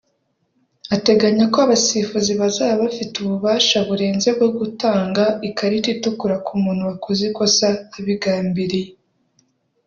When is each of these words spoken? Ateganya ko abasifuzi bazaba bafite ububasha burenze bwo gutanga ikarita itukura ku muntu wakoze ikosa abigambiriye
Ateganya 0.95 1.45
ko 1.51 1.57
abasifuzi 1.65 2.31
bazaba 2.41 2.75
bafite 2.83 3.13
ububasha 3.17 3.77
burenze 3.87 4.27
bwo 4.37 4.49
gutanga 4.57 5.23
ikarita 5.49 5.87
itukura 5.95 6.35
ku 6.45 6.51
muntu 6.63 6.81
wakoze 6.89 7.21
ikosa 7.29 7.67
abigambiriye 7.97 8.89